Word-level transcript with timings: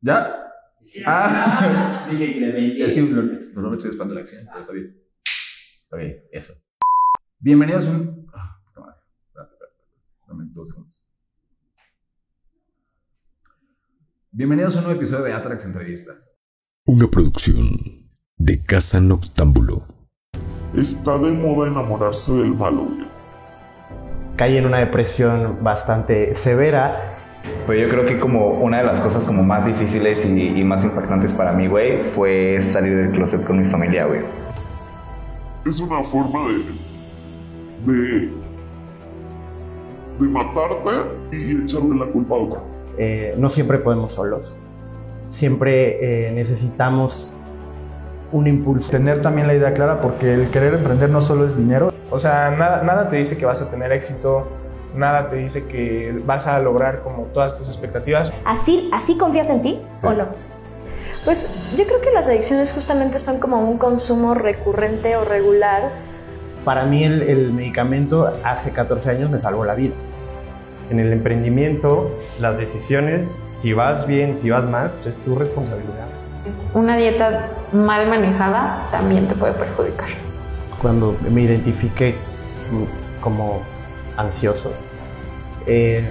¿Ya? 0.00 0.34
Ah, 1.06 2.06
dije 2.10 2.32
Clemente. 2.32 2.84
Es 2.84 2.92
que 2.94 3.02
no, 3.02 3.22
no 3.22 3.70
me 3.70 3.76
estoy 3.76 3.90
esperando 3.90 4.14
la 4.14 4.20
acción, 4.20 4.46
pero 4.46 4.60
está 4.60 4.72
bien. 4.72 4.96
Ok, 5.90 6.00
eso. 6.32 6.54
Bienvenidos 7.38 7.86
a 7.86 7.90
un. 7.90 8.26
Ah. 8.32 8.58
Espérate, 8.66 9.52
espérate. 9.52 9.76
Dame 10.26 10.44
dos 10.52 10.68
segundos. 10.68 11.04
Bienvenidos 14.30 14.76
a 14.76 14.78
un 14.78 14.84
nuevo 14.84 14.98
episodio 14.98 15.24
de 15.24 15.32
Atrax 15.34 15.64
Entrevistas. 15.66 16.30
Una 16.86 17.06
producción 17.08 18.08
de 18.38 18.62
Casa 18.64 19.00
Noctámbulo. 19.00 19.86
Está 20.74 21.18
de 21.18 21.32
moda 21.32 21.68
enamorarse 21.68 22.32
del 22.32 22.54
malo, 22.54 22.88
caí 24.36 24.56
en 24.56 24.64
una 24.64 24.78
depresión 24.78 25.62
bastante 25.62 26.34
severa. 26.34 27.29
Pues 27.66 27.80
yo 27.80 27.88
creo 27.88 28.04
que 28.04 28.18
como 28.18 28.48
una 28.50 28.78
de 28.78 28.84
las 28.84 29.00
cosas 29.00 29.24
como 29.24 29.42
más 29.42 29.66
difíciles 29.66 30.24
y, 30.26 30.48
y 30.48 30.64
más 30.64 30.84
impactantes 30.84 31.32
para 31.32 31.52
mí, 31.52 31.68
güey, 31.68 32.00
fue 32.00 32.60
salir 32.60 32.96
del 32.96 33.10
closet 33.12 33.46
con 33.46 33.62
mi 33.62 33.70
familia, 33.70 34.06
güey. 34.06 34.20
Es 35.66 35.78
una 35.78 36.02
forma 36.02 36.40
de. 37.86 37.92
de. 37.92 38.32
de 40.18 40.28
matarte 40.28 40.90
y 41.32 41.62
echarle 41.62 41.96
la 41.96 42.06
culpa 42.06 42.34
a 42.34 42.38
otro. 42.38 42.62
Eh, 42.96 43.34
no 43.38 43.50
siempre 43.50 43.78
podemos 43.78 44.12
solos. 44.12 44.56
Siempre 45.28 46.28
eh, 46.28 46.32
necesitamos 46.32 47.34
un 48.32 48.46
impulso. 48.46 48.90
Tener 48.90 49.20
también 49.20 49.46
la 49.46 49.54
idea 49.54 49.72
clara 49.72 50.00
porque 50.00 50.34
el 50.34 50.48
querer 50.50 50.74
emprender 50.74 51.10
no 51.10 51.20
solo 51.20 51.46
es 51.46 51.56
dinero. 51.56 51.92
O 52.10 52.18
sea, 52.18 52.50
nada, 52.50 52.82
nada 52.82 53.08
te 53.08 53.16
dice 53.16 53.36
que 53.36 53.46
vas 53.46 53.62
a 53.62 53.70
tener 53.70 53.92
éxito, 53.92 54.48
nada 54.94 55.28
te 55.28 55.36
dice 55.36 55.66
que 55.66 56.20
vas 56.24 56.46
a 56.46 56.58
lograr 56.60 57.00
como 57.00 57.24
todas 57.24 57.56
tus 57.56 57.68
expectativas. 57.68 58.32
¿Así, 58.44 58.90
así 58.92 59.16
confías 59.16 59.48
en 59.50 59.62
ti 59.62 59.80
o 60.02 60.12
no? 60.12 60.26
Pues 61.24 61.74
yo 61.76 61.84
creo 61.84 62.00
que 62.00 62.10
las 62.10 62.28
adicciones 62.28 62.72
justamente 62.72 63.18
son 63.18 63.40
como 63.40 63.60
un 63.68 63.78
consumo 63.78 64.34
recurrente 64.34 65.16
o 65.16 65.24
regular. 65.24 65.90
Para 66.64 66.84
mí 66.84 67.04
el, 67.04 67.22
el 67.22 67.52
medicamento 67.52 68.32
hace 68.42 68.72
14 68.72 69.10
años 69.10 69.30
me 69.30 69.38
salvó 69.38 69.64
la 69.64 69.74
vida. 69.74 69.94
En 70.90 70.98
el 70.98 71.12
emprendimiento, 71.12 72.10
las 72.40 72.58
decisiones, 72.58 73.38
si 73.54 73.72
vas 73.72 74.06
bien, 74.06 74.36
si 74.36 74.50
vas 74.50 74.64
mal, 74.64 74.90
pues 74.90 75.14
es 75.14 75.24
tu 75.24 75.36
responsabilidad. 75.36 76.08
Una 76.74 76.96
dieta 76.96 77.50
mal 77.72 78.08
manejada 78.08 78.88
también 78.90 79.26
te 79.26 79.34
puede 79.34 79.52
perjudicar. 79.52 80.08
Cuando 80.80 81.16
me 81.30 81.42
identifiqué 81.42 82.14
como 83.20 83.60
ansioso, 84.20 84.72
eh, 85.66 86.08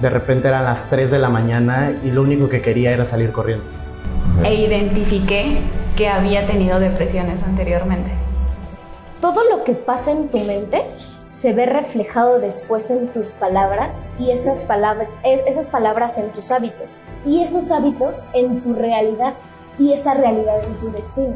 de 0.00 0.10
repente 0.10 0.48
eran 0.48 0.64
las 0.64 0.88
3 0.88 1.10
de 1.10 1.18
la 1.18 1.28
mañana 1.28 1.92
y 2.04 2.10
lo 2.10 2.22
único 2.22 2.48
que 2.48 2.62
quería 2.62 2.92
era 2.92 3.04
salir 3.04 3.32
corriendo. 3.32 3.64
E 4.44 4.54
identifiqué 4.54 5.60
que 5.96 6.08
había 6.08 6.46
tenido 6.46 6.78
depresiones 6.78 7.42
anteriormente. 7.42 8.12
Todo 9.20 9.42
lo 9.50 9.64
que 9.64 9.72
pasa 9.72 10.12
en 10.12 10.28
tu 10.28 10.38
mente 10.38 10.84
se 11.28 11.52
ve 11.52 11.66
reflejado 11.66 12.38
después 12.38 12.90
en 12.90 13.08
tus 13.08 13.32
palabras 13.32 14.06
y 14.18 14.30
esas, 14.30 14.62
palabras 14.62 15.08
esas 15.24 15.70
palabras 15.70 16.16
en 16.18 16.30
tus 16.30 16.50
hábitos 16.50 16.96
y 17.26 17.42
esos 17.42 17.70
hábitos 17.72 18.28
en 18.32 18.60
tu 18.60 18.74
realidad 18.74 19.34
y 19.78 19.92
esa 19.92 20.14
realidad 20.14 20.62
en 20.64 20.74
tu 20.74 20.90
destino. 20.92 21.34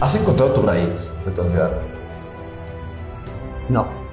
¿Has 0.00 0.14
encontrado 0.14 0.52
tu 0.52 0.62
raíz 0.62 1.10
de 1.24 1.32
tu 1.32 1.42
ansiedad? 1.42 1.72
No. 3.68 4.07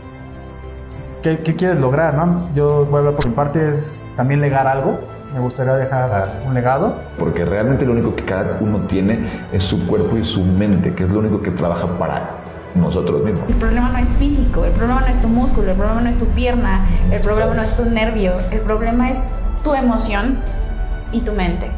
¿Qué, 1.25 1.39
qué 1.39 1.55
quieres 1.55 1.79
lograr, 1.79 2.13
no? 2.13 2.47
Yo 2.53 2.85
voy 2.85 2.97
a 2.97 2.99
hablar 2.99 3.15
por 3.15 3.25
mi 3.25 3.33
parte, 3.33 3.67
es 3.67 3.99
también 4.15 4.41
legar 4.41 4.67
algo. 4.67 4.99
Me 5.33 5.39
gustaría 5.39 5.73
dejar 5.73 6.31
un 6.45 6.53
legado. 6.53 6.97
Porque 7.17 7.43
realmente 7.43 7.83
lo 7.83 7.93
único 7.93 8.15
que 8.15 8.23
cada 8.23 8.59
uno 8.61 8.81
tiene 8.81 9.47
es 9.51 9.63
su 9.63 9.87
cuerpo 9.87 10.17
y 10.17 10.23
su 10.23 10.43
mente, 10.43 10.93
que 10.93 11.03
es 11.05 11.09
lo 11.09 11.21
único 11.21 11.41
que 11.41 11.49
trabaja 11.49 11.87
para 11.97 12.29
nosotros 12.75 13.23
mismos. 13.23 13.49
El 13.49 13.55
problema 13.55 13.89
no 13.89 13.97
es 13.97 14.09
físico, 14.09 14.65
el 14.65 14.71
problema 14.73 15.01
no 15.01 15.07
es 15.07 15.19
tu 15.19 15.27
músculo, 15.27 15.71
el 15.71 15.75
problema 15.77 16.01
no 16.01 16.09
es 16.11 16.19
tu 16.19 16.27
pierna, 16.27 16.87
el 17.09 17.21
problema 17.21 17.55
no 17.55 17.61
es 17.63 17.75
tu 17.75 17.85
nervio, 17.85 18.33
el 18.51 18.59
problema 18.59 19.09
es 19.09 19.17
tu 19.63 19.73
emoción 19.73 20.37
y 21.11 21.21
tu 21.21 21.31
mente. 21.31 21.71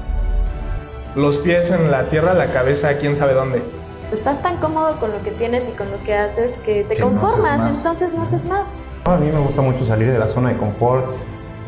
Los 1.15 1.37
pies 1.37 1.71
en 1.71 1.89
la 1.89 2.07
tierra, 2.07 2.33
la 2.33 2.47
cabeza 2.47 2.97
quién 2.97 3.15
sabe 3.15 3.33
dónde. 3.33 3.63
Estás 4.11 4.41
tan 4.41 4.57
cómodo 4.57 4.99
con 4.99 5.11
lo 5.11 5.21
que 5.21 5.31
tienes 5.31 5.69
y 5.69 5.71
con 5.71 5.89
lo 5.89 6.03
que 6.03 6.15
haces 6.15 6.57
que 6.57 6.83
te 6.83 6.95
Que 6.95 7.01
no 7.01 7.11
conformas, 7.11 7.61
más. 7.61 7.77
entonces 7.77 8.13
no 8.13 8.23
haces 8.23 8.45
más. 8.45 8.75
A 9.07 9.15
mí 9.15 9.31
me 9.31 9.39
gusta 9.39 9.61
mucho 9.61 9.85
salir 9.85 10.11
de 10.11 10.19
la 10.19 10.27
zona 10.27 10.49
de 10.49 10.57
confort. 10.57 11.05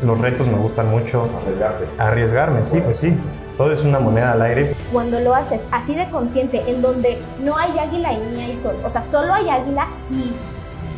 Los 0.02 0.20
retos 0.20 0.46
me 0.46 0.58
gustan 0.58 0.90
mucho. 0.90 1.26
Arriesgarte. 1.40 1.86
Arriesgarme, 1.96 2.64
sí, 2.66 2.82
pues 2.82 2.98
sí. 2.98 3.16
Todo 3.56 3.72
es 3.72 3.82
una 3.82 3.98
moneda 3.98 4.32
al 4.32 4.42
aire. 4.42 4.74
Cuando 4.92 5.18
lo 5.20 5.34
haces 5.34 5.66
así 5.72 5.94
de 5.94 6.10
consciente, 6.10 6.62
en 6.70 6.82
donde 6.82 7.18
no 7.42 7.56
hay 7.56 7.78
águila 7.78 8.12
y 8.12 8.18
ni 8.34 8.42
hay 8.42 8.56
sol, 8.56 8.76
o 8.84 8.90
sea, 8.90 9.00
solo 9.00 9.32
hay 9.32 9.48
águila 9.48 9.88
y 10.10 10.34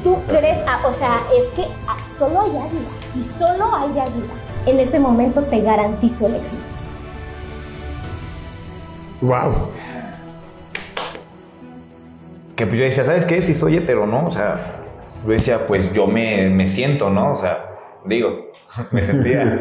tú 0.03 0.17
crees, 0.27 0.59
ah, 0.67 0.81
o 0.85 0.93
sea, 0.93 1.21
es 1.39 1.47
que 1.51 1.63
ah, 1.87 1.97
solo 2.19 2.41
hay 2.41 2.51
águila 2.51 2.89
y 3.15 3.23
solo 3.23 3.77
hay 3.77 3.91
águila. 3.91 4.35
En 4.67 4.81
ese 4.81 4.99
momento 4.99 5.43
te 5.45 5.61
garantizo 5.61 6.27
el 6.27 6.35
éxito. 6.35 6.63
¡Wow! 9.21 9.53
Que 12.57 12.67
pues 12.67 12.79
yo 12.79 12.85
decía, 12.85 13.05
¿sabes 13.05 13.27
qué? 13.27 13.41
Si 13.41 13.55
soy 13.55 13.77
hetero, 13.77 14.07
¿no? 14.07 14.27
O 14.27 14.31
sea, 14.33 14.82
yo 15.25 15.29
decía, 15.29 15.67
pues 15.67 15.93
yo 15.93 16.07
me, 16.07 16.49
me 16.49 16.69
siento, 16.69 17.11
¿no? 17.11 17.33
O 17.33 17.37
sea, 17.37 17.79
digo, 18.05 18.51
me 18.91 19.03
sentía. 19.03 19.59